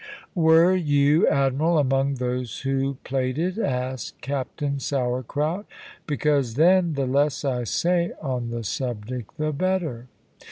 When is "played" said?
3.03-3.37